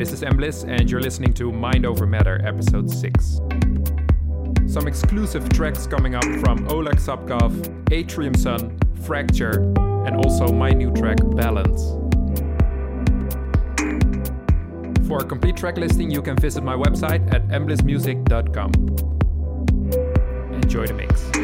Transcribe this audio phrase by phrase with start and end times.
[0.00, 3.38] This is Embliss, and you're listening to Mind Over Matter, episode 6.
[4.66, 9.56] Some exclusive tracks coming up from Oleg Zubkov, Atrium Sun, Phrakture,
[10.06, 11.82] and also my new track, Balance.
[15.06, 18.72] For a complete track listing, you can visit my website at emblissmusic.com.
[20.62, 21.39] Enjoy the mix.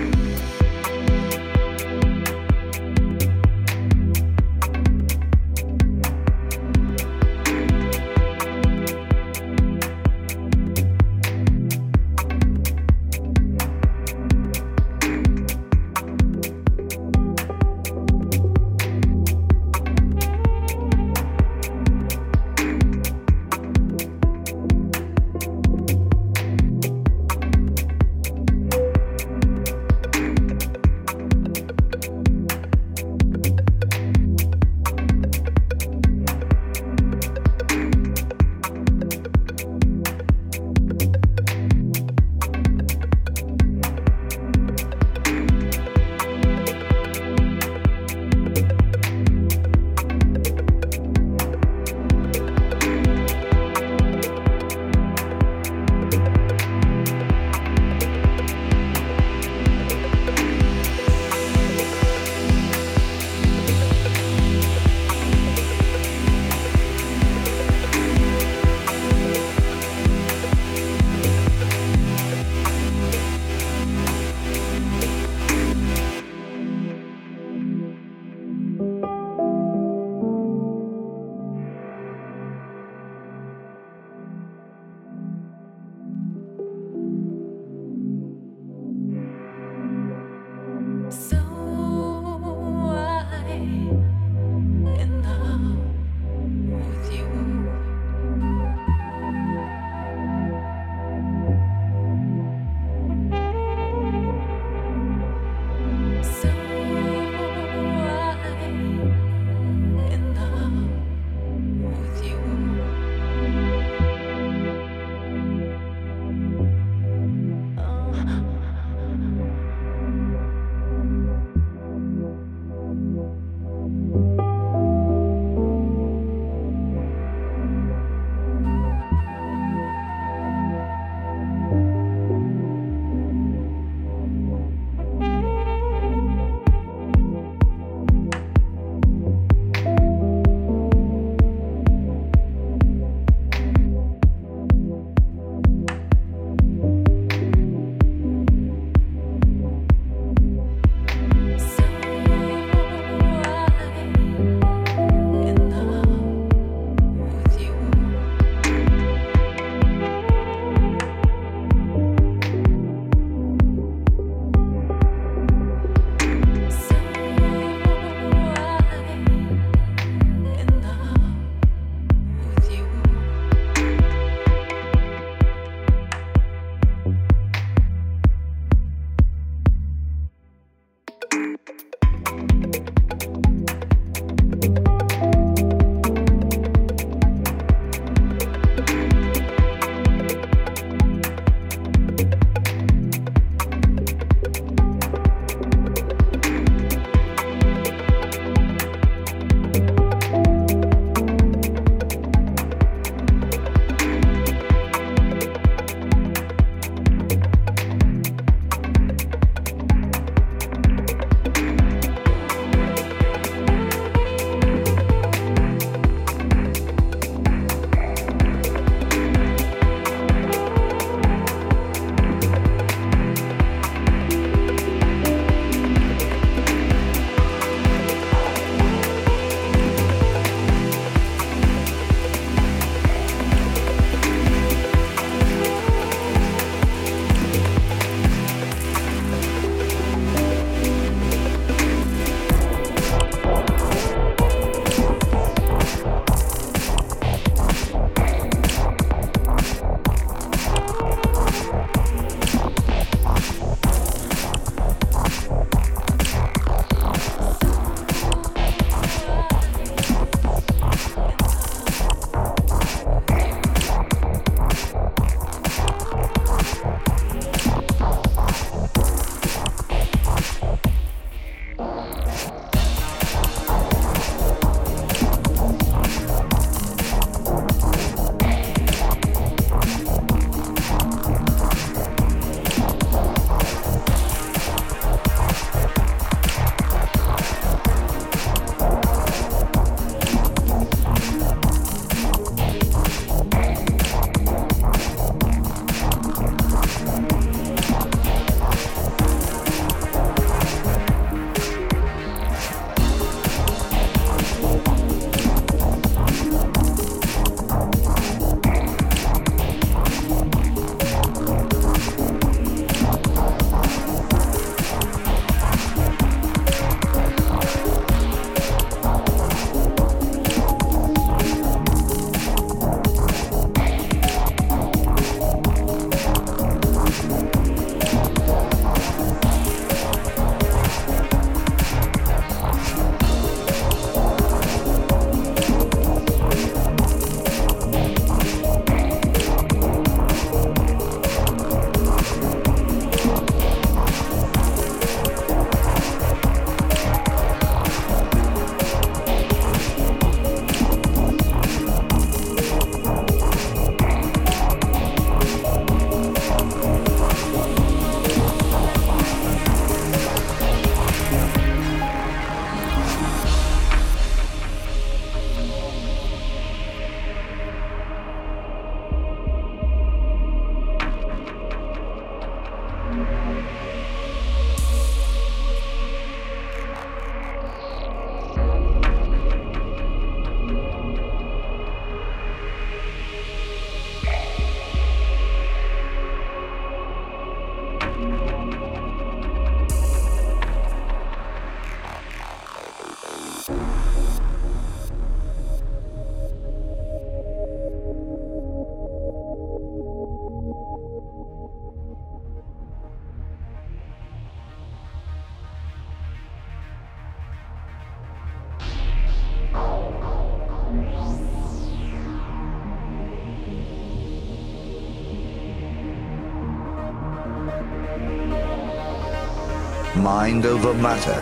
[420.27, 421.41] Mind Over Matter.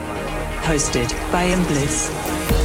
[0.61, 1.65] Hosted by Bliss.
[1.65, 2.64] Bliss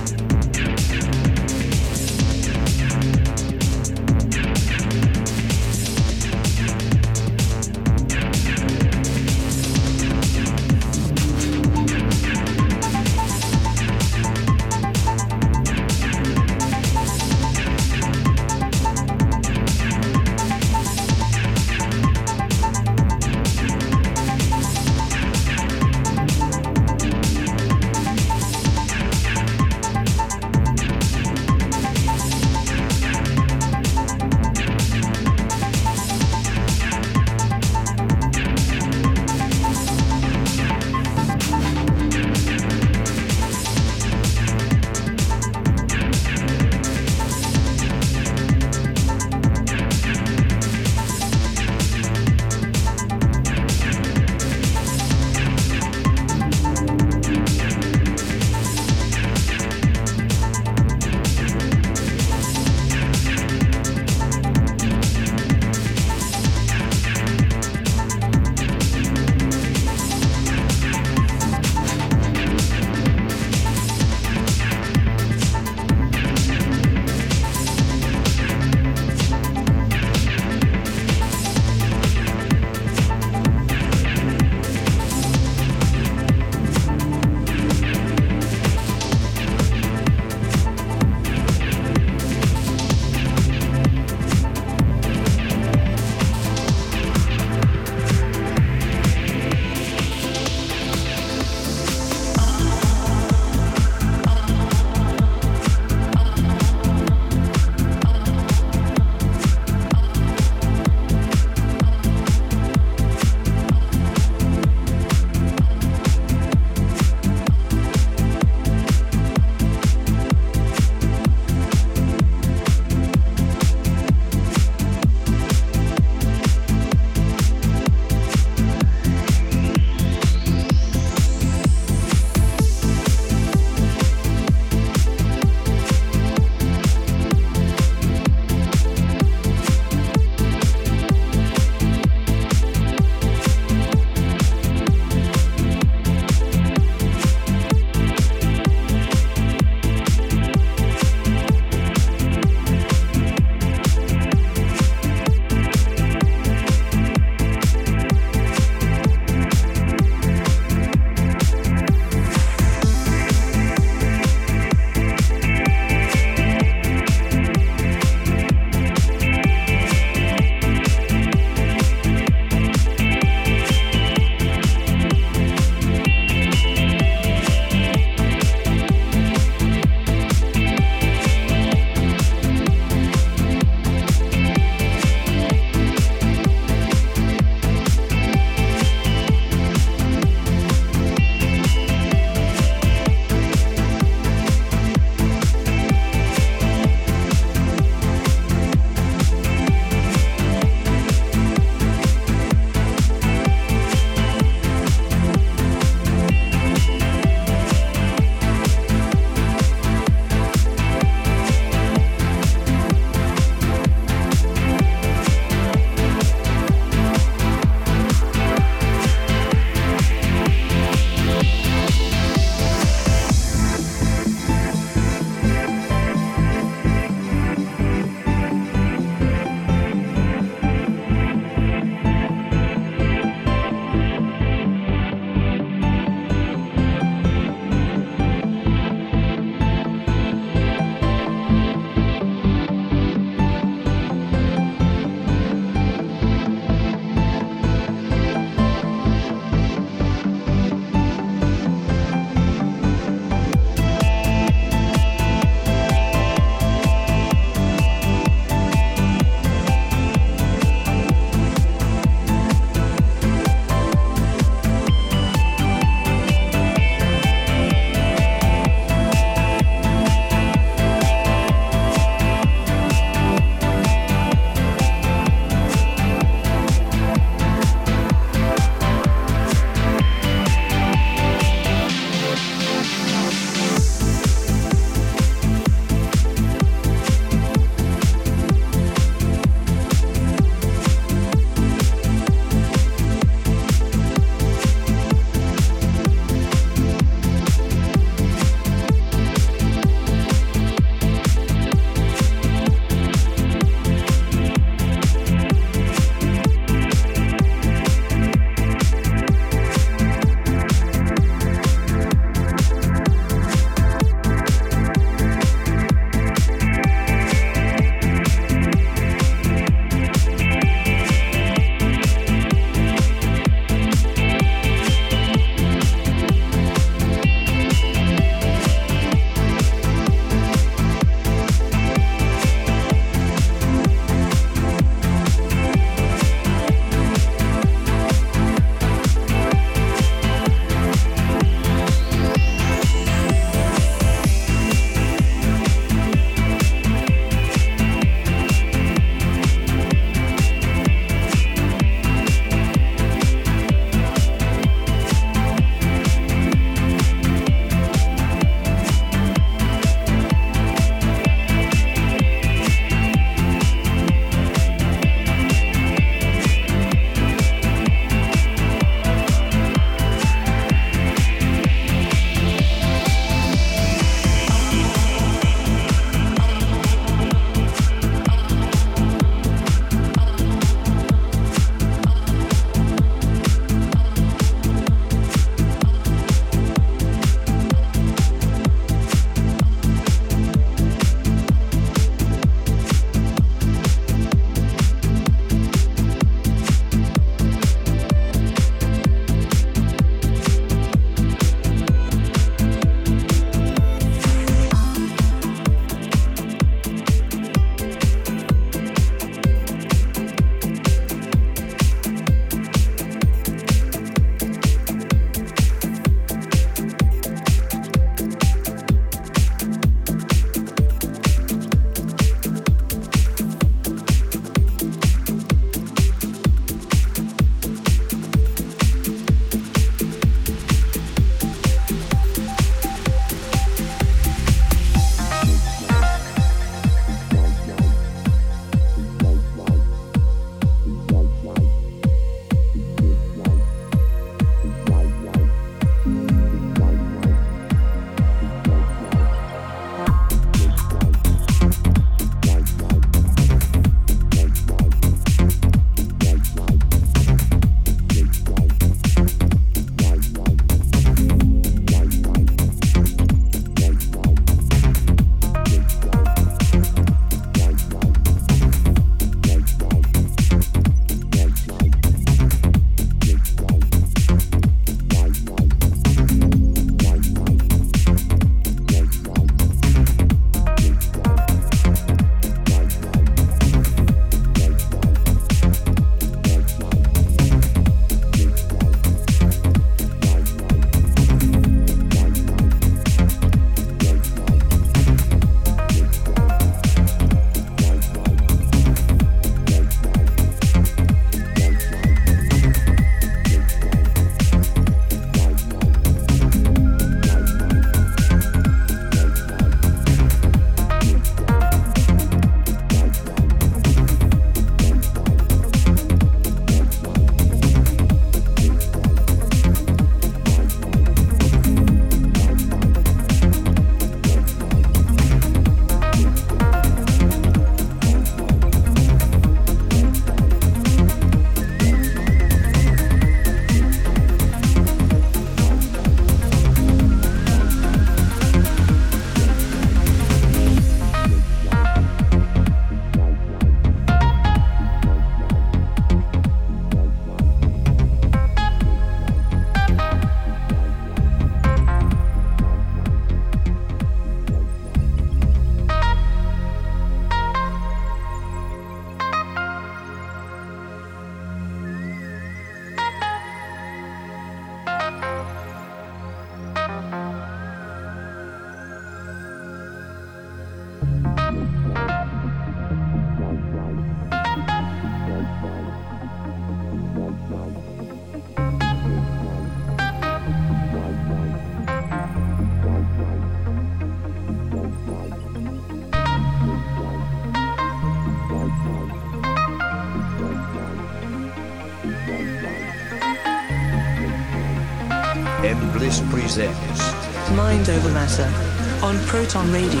[599.71, 600.00] Radio.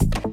[0.00, 0.31] you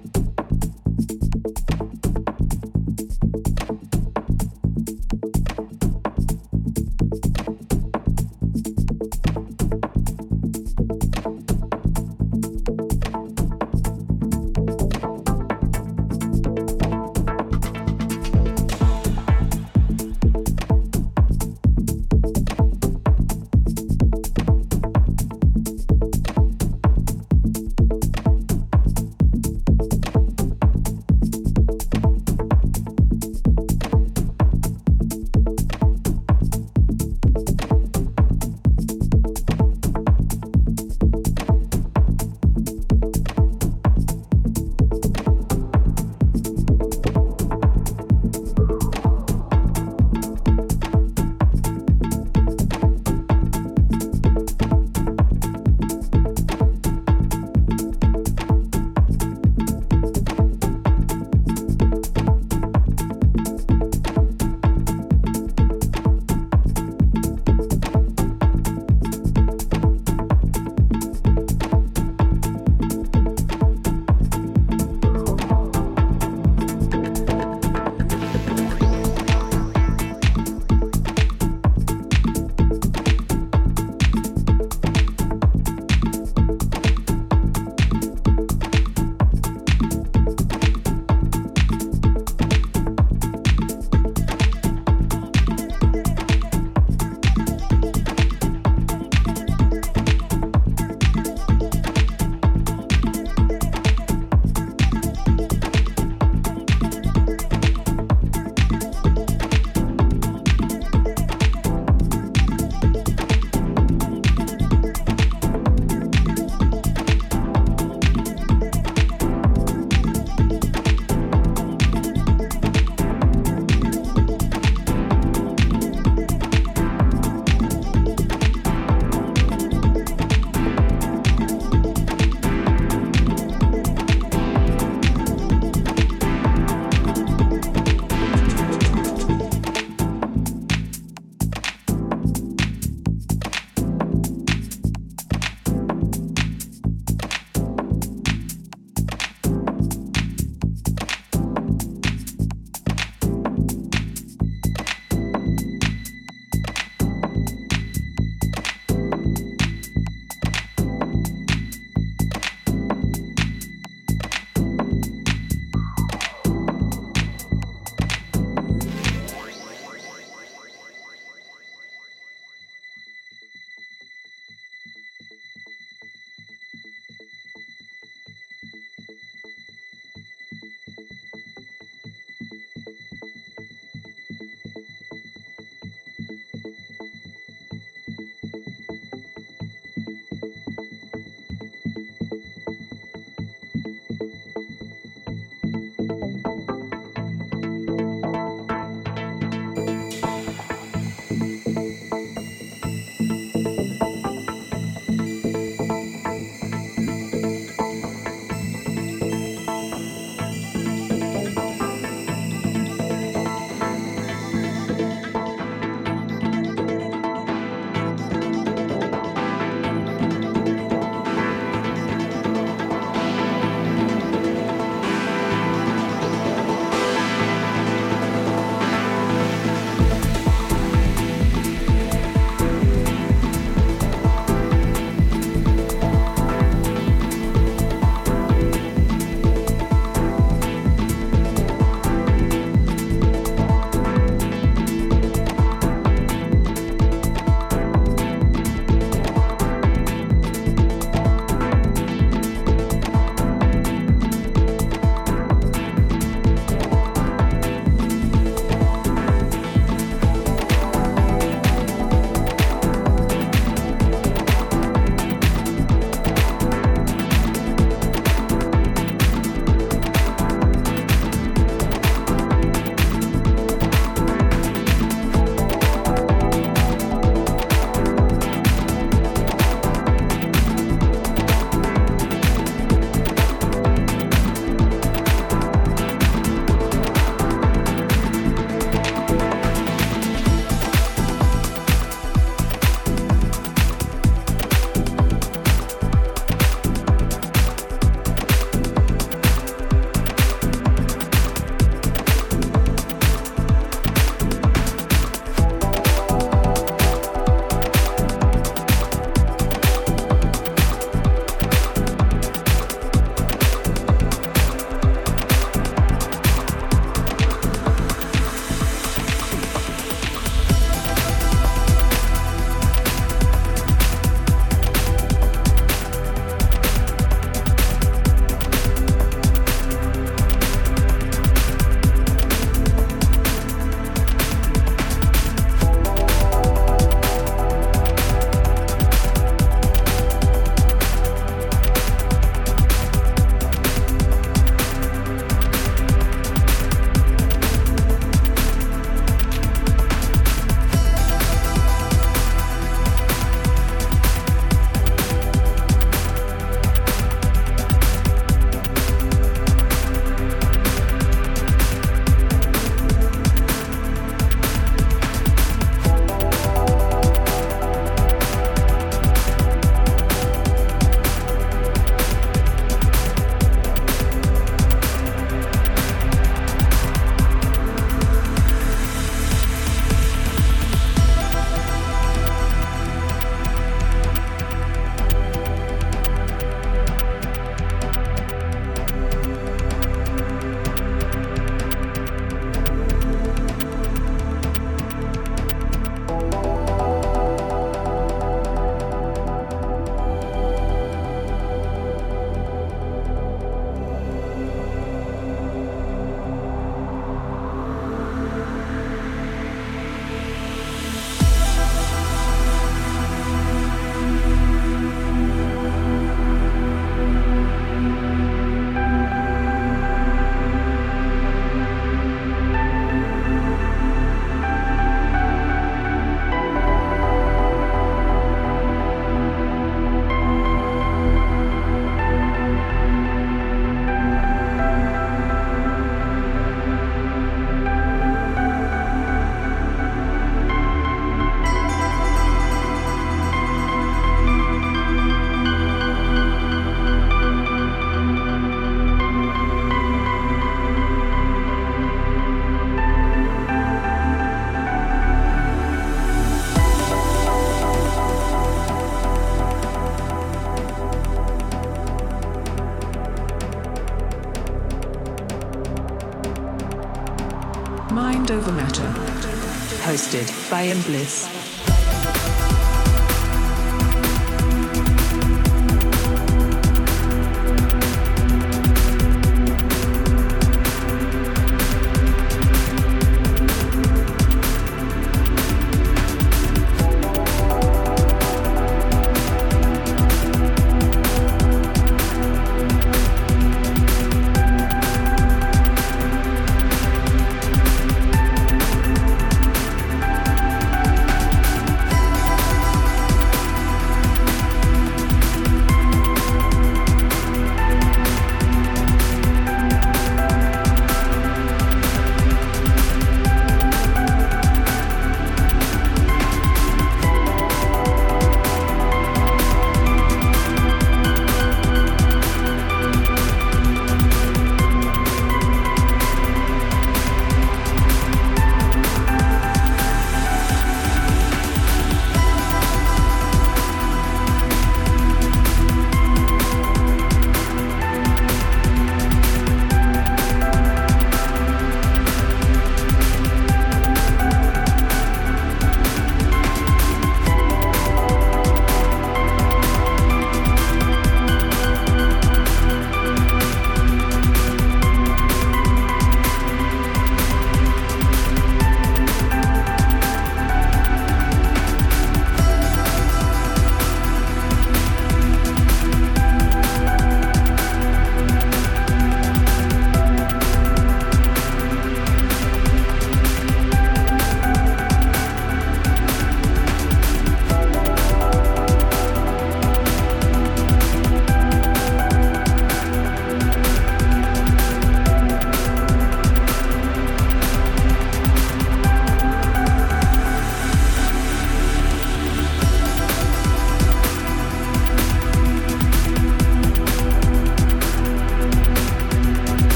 [470.69, 471.58] by Embliss.